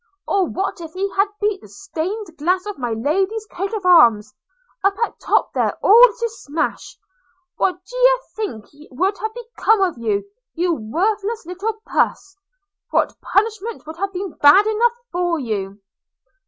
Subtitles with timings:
[0.27, 4.33] –Or what if he had beat the stained glass of my lady's coat of arms,
[4.83, 6.97] up at top there, all to smash–
[7.57, 10.23] what d'ye think would have become of you,
[10.55, 12.35] you worthless little puss!
[12.89, 15.79] What punishment would have been bad enough for you?'